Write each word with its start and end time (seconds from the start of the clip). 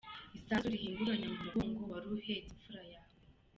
Isasu 0.37 0.67
rihinguranya 0.73 1.27
mu 1.31 1.37
mugongo 1.43 1.81
wari 1.91 2.07
uhetse 2.15 2.49
infura 2.51 2.81
yawe 2.91 3.15